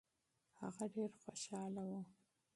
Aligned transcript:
هغه 0.61 0.85
ډېر 0.95 1.11
خوشاله 1.21 1.83
و. 1.89 1.91